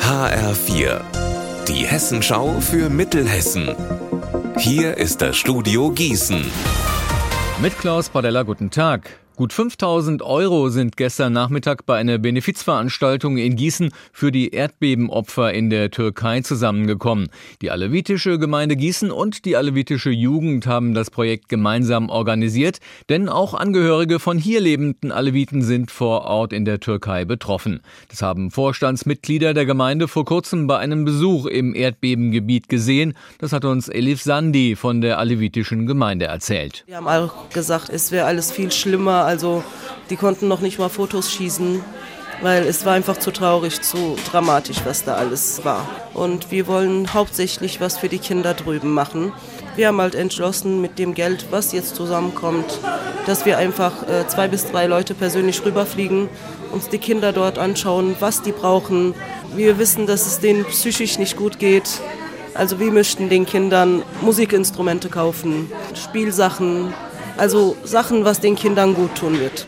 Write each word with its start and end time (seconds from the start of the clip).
HR4, 0.00 1.00
die 1.68 1.86
Hessenschau 1.86 2.58
für 2.60 2.88
Mittelhessen. 2.88 3.74
Hier 4.56 4.96
ist 4.96 5.20
das 5.20 5.36
Studio 5.36 5.90
Gießen. 5.90 6.42
Mit 7.60 7.78
Klaus 7.78 8.08
Padella, 8.08 8.44
guten 8.44 8.70
Tag. 8.70 9.10
Gut 9.36 9.52
5000 9.52 10.22
Euro 10.22 10.70
sind 10.70 10.96
gestern 10.96 11.34
Nachmittag 11.34 11.84
bei 11.84 11.98
einer 11.98 12.16
Benefizveranstaltung 12.16 13.36
in 13.36 13.54
Gießen 13.54 13.90
für 14.10 14.32
die 14.32 14.48
Erdbebenopfer 14.48 15.52
in 15.52 15.68
der 15.68 15.90
Türkei 15.90 16.40
zusammengekommen. 16.40 17.28
Die 17.60 17.70
alevitische 17.70 18.38
Gemeinde 18.38 18.76
Gießen 18.76 19.10
und 19.10 19.44
die 19.44 19.54
alevitische 19.54 20.08
Jugend 20.08 20.66
haben 20.66 20.94
das 20.94 21.10
Projekt 21.10 21.50
gemeinsam 21.50 22.08
organisiert, 22.08 22.78
denn 23.10 23.28
auch 23.28 23.52
Angehörige 23.52 24.20
von 24.20 24.38
hier 24.38 24.62
lebenden 24.62 25.12
Aleviten 25.12 25.60
sind 25.60 25.90
vor 25.90 26.22
Ort 26.22 26.54
in 26.54 26.64
der 26.64 26.80
Türkei 26.80 27.26
betroffen. 27.26 27.80
Das 28.08 28.22
haben 28.22 28.50
Vorstandsmitglieder 28.50 29.52
der 29.52 29.66
Gemeinde 29.66 30.08
vor 30.08 30.24
kurzem 30.24 30.66
bei 30.66 30.78
einem 30.78 31.04
Besuch 31.04 31.44
im 31.44 31.74
Erdbebengebiet 31.74 32.70
gesehen. 32.70 33.12
Das 33.38 33.52
hat 33.52 33.66
uns 33.66 33.90
Elif 33.90 34.22
Sandi 34.22 34.76
von 34.76 35.02
der 35.02 35.18
alevitischen 35.18 35.86
Gemeinde 35.86 36.24
erzählt. 36.24 36.84
Wir 36.86 36.96
haben 36.96 37.06
auch 37.06 37.50
gesagt, 37.50 37.90
es 37.90 38.10
wäre 38.12 38.24
alles 38.24 38.50
viel 38.50 38.72
schlimmer 38.72 39.25
also 39.26 39.64
die 40.08 40.16
konnten 40.16 40.48
noch 40.48 40.60
nicht 40.60 40.78
mal 40.78 40.88
Fotos 40.88 41.32
schießen, 41.32 41.82
weil 42.42 42.64
es 42.64 42.84
war 42.84 42.94
einfach 42.94 43.16
zu 43.18 43.30
traurig, 43.30 43.82
zu 43.82 44.16
dramatisch, 44.30 44.78
was 44.84 45.04
da 45.04 45.14
alles 45.14 45.64
war. 45.64 45.88
Und 46.14 46.50
wir 46.50 46.66
wollen 46.66 47.12
hauptsächlich 47.12 47.80
was 47.80 47.98
für 47.98 48.08
die 48.08 48.18
Kinder 48.18 48.54
drüben 48.54 48.92
machen. 48.92 49.32
Wir 49.74 49.88
haben 49.88 50.00
halt 50.00 50.14
entschlossen, 50.14 50.80
mit 50.80 50.98
dem 50.98 51.14
Geld, 51.14 51.46
was 51.50 51.72
jetzt 51.72 51.96
zusammenkommt, 51.96 52.78
dass 53.26 53.44
wir 53.44 53.58
einfach 53.58 54.08
äh, 54.08 54.26
zwei 54.28 54.48
bis 54.48 54.70
drei 54.70 54.86
Leute 54.86 55.14
persönlich 55.14 55.64
rüberfliegen, 55.64 56.28
uns 56.72 56.88
die 56.88 56.98
Kinder 56.98 57.32
dort 57.32 57.58
anschauen, 57.58 58.16
was 58.20 58.42
die 58.42 58.52
brauchen. 58.52 59.14
Wir 59.54 59.78
wissen, 59.78 60.06
dass 60.06 60.26
es 60.26 60.40
denen 60.40 60.64
psychisch 60.66 61.18
nicht 61.18 61.36
gut 61.36 61.58
geht. 61.58 62.00
Also 62.54 62.78
wir 62.78 62.90
möchten 62.90 63.28
den 63.28 63.44
Kindern 63.44 64.02
Musikinstrumente 64.22 65.10
kaufen, 65.10 65.70
Spielsachen, 65.94 66.94
also 67.36 67.76
Sachen, 67.84 68.24
was 68.24 68.40
den 68.40 68.56
Kindern 68.56 68.94
gut 68.94 69.14
tun 69.14 69.38
wird. 69.38 69.66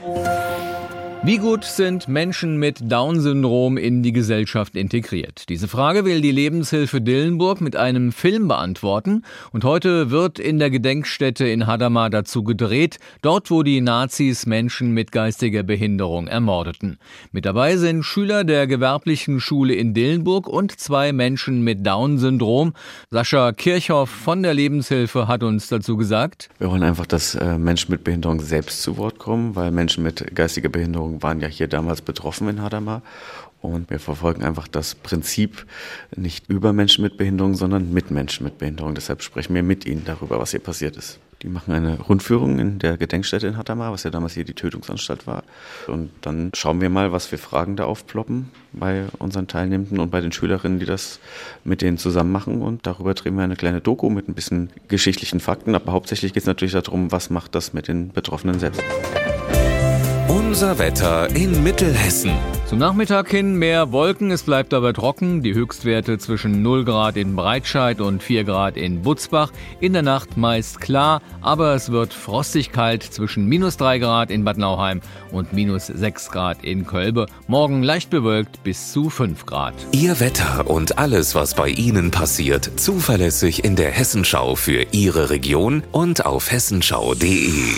Wie 1.24 1.38
gut 1.38 1.64
sind 1.64 2.06
Menschen 2.06 2.58
mit 2.58 2.90
Down-Syndrom 2.90 3.76
in 3.76 4.04
die 4.04 4.12
Gesellschaft 4.12 4.76
integriert? 4.76 5.48
Diese 5.48 5.66
Frage 5.66 6.04
will 6.04 6.20
die 6.20 6.30
Lebenshilfe 6.30 7.00
Dillenburg 7.00 7.60
mit 7.60 7.74
einem 7.74 8.12
Film 8.12 8.46
beantworten. 8.46 9.24
Und 9.50 9.64
heute 9.64 10.10
wird 10.10 10.38
in 10.38 10.60
der 10.60 10.70
Gedenkstätte 10.70 11.46
in 11.46 11.66
Hadamar 11.66 12.08
dazu 12.08 12.44
gedreht, 12.44 12.98
dort 13.20 13.50
wo 13.50 13.64
die 13.64 13.80
Nazis 13.80 14.46
Menschen 14.46 14.92
mit 14.92 15.10
geistiger 15.10 15.64
Behinderung 15.64 16.28
ermordeten. 16.28 16.98
Mit 17.32 17.46
dabei 17.46 17.76
sind 17.76 18.04
Schüler 18.04 18.44
der 18.44 18.68
gewerblichen 18.68 19.40
Schule 19.40 19.74
in 19.74 19.94
Dillenburg 19.94 20.46
und 20.46 20.78
zwei 20.78 21.12
Menschen 21.12 21.62
mit 21.62 21.84
Down-Syndrom. 21.84 22.74
Sascha 23.10 23.50
Kirchhoff 23.52 24.08
von 24.08 24.44
der 24.44 24.54
Lebenshilfe 24.54 25.26
hat 25.26 25.42
uns 25.42 25.68
dazu 25.68 25.96
gesagt. 25.96 26.48
Wir 26.58 26.70
wollen 26.70 26.84
einfach, 26.84 27.06
dass 27.06 27.34
äh, 27.34 27.58
Menschen 27.58 27.90
mit 27.90 28.04
Behinderung 28.04 28.40
selbst 28.40 28.82
zu 28.82 28.96
Wort 28.96 29.18
kommen, 29.18 29.56
weil 29.56 29.72
Menschen 29.72 30.04
mit 30.04 30.34
geistiger 30.34 30.68
Behinderung 30.68 31.07
Behinderung 31.08 31.22
waren 31.22 31.40
ja 31.40 31.48
hier 31.48 31.68
damals 31.68 32.02
betroffen 32.02 32.48
in 32.48 32.62
Hadamar. 32.62 33.02
Und 33.60 33.90
wir 33.90 33.98
verfolgen 33.98 34.44
einfach 34.44 34.68
das 34.68 34.94
Prinzip 34.94 35.66
nicht 36.14 36.48
über 36.48 36.72
Menschen 36.72 37.02
mit 37.02 37.16
Behinderung, 37.16 37.54
sondern 37.54 37.92
mit 37.92 38.12
Menschen 38.12 38.44
mit 38.44 38.58
Behinderung. 38.58 38.94
Deshalb 38.94 39.22
sprechen 39.22 39.54
wir 39.54 39.64
mit 39.64 39.84
ihnen 39.84 40.04
darüber, 40.04 40.38
was 40.38 40.52
hier 40.52 40.60
passiert 40.60 40.96
ist. 40.96 41.18
Die 41.42 41.48
machen 41.48 41.72
eine 41.72 42.00
Rundführung 42.00 42.58
in 42.58 42.78
der 42.78 42.96
Gedenkstätte 42.96 43.46
in 43.46 43.56
Hadamar, 43.56 43.92
was 43.92 44.02
ja 44.02 44.10
damals 44.10 44.34
hier 44.34 44.44
die 44.44 44.54
Tötungsanstalt 44.54 45.26
war. 45.26 45.44
Und 45.86 46.10
dann 46.20 46.50
schauen 46.54 46.80
wir 46.80 46.88
mal, 46.88 47.12
was 47.12 47.26
für 47.26 47.38
Fragen 47.38 47.76
da 47.76 47.84
aufploppen 47.84 48.50
bei 48.72 49.04
unseren 49.18 49.46
Teilnehmenden 49.46 50.00
und 50.00 50.10
bei 50.10 50.20
den 50.20 50.32
Schülerinnen, 50.32 50.78
die 50.78 50.86
das 50.86 51.20
mit 51.64 51.82
denen 51.82 51.98
zusammen 51.98 52.32
machen. 52.32 52.62
Und 52.62 52.86
darüber 52.86 53.14
drehen 53.14 53.36
wir 53.36 53.44
eine 53.44 53.56
kleine 53.56 53.80
Doku 53.80 54.08
mit 54.10 54.28
ein 54.28 54.34
bisschen 54.34 54.70
geschichtlichen 54.86 55.40
Fakten. 55.40 55.74
Aber 55.74 55.92
hauptsächlich 55.92 56.32
geht 56.32 56.42
es 56.42 56.48
natürlich 56.48 56.72
darum, 56.74 57.10
was 57.10 57.30
macht 57.30 57.54
das 57.54 57.72
mit 57.72 57.88
den 57.88 58.12
Betroffenen 58.12 58.58
selbst. 58.58 58.82
Unser 60.48 60.78
Wetter 60.78 61.28
in 61.36 61.62
Mittelhessen. 61.62 62.32
Zum 62.64 62.78
Nachmittag 62.78 63.28
hin 63.28 63.56
mehr 63.56 63.92
Wolken, 63.92 64.30
es 64.30 64.44
bleibt 64.44 64.72
aber 64.72 64.94
trocken. 64.94 65.42
Die 65.42 65.52
Höchstwerte 65.52 66.16
zwischen 66.16 66.62
0 66.62 66.86
Grad 66.86 67.18
in 67.18 67.36
Breitscheid 67.36 68.00
und 68.00 68.22
4 68.22 68.44
Grad 68.44 68.78
in 68.78 69.02
Butzbach. 69.02 69.52
In 69.80 69.92
der 69.92 70.00
Nacht 70.00 70.38
meist 70.38 70.80
klar, 70.80 71.20
aber 71.42 71.74
es 71.74 71.92
wird 71.92 72.14
frostig 72.14 72.72
kalt 72.72 73.02
zwischen 73.02 73.46
minus 73.46 73.76
3 73.76 73.98
Grad 73.98 74.30
in 74.30 74.42
Bad 74.42 74.56
Nauheim 74.56 75.02
und 75.32 75.52
minus 75.52 75.88
6 75.88 76.30
Grad 76.30 76.64
in 76.64 76.86
Kölbe. 76.86 77.26
Morgen 77.46 77.82
leicht 77.82 78.08
bewölkt 78.08 78.64
bis 78.64 78.90
zu 78.90 79.10
5 79.10 79.44
Grad. 79.44 79.74
Ihr 79.92 80.18
Wetter 80.18 80.66
und 80.66 80.96
alles, 80.96 81.34
was 81.34 81.52
bei 81.52 81.68
Ihnen 81.68 82.10
passiert, 82.10 82.70
zuverlässig 82.76 83.64
in 83.64 83.76
der 83.76 83.90
Hessenschau 83.90 84.54
für 84.54 84.86
Ihre 84.92 85.28
Region 85.28 85.82
und 85.92 86.24
auf 86.24 86.50
hessenschau.de. 86.50 87.76